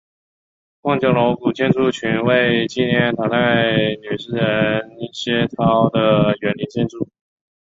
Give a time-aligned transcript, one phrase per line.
[0.81, 7.07] 望江楼古建筑群为纪念唐代女诗人薛涛的园林建筑。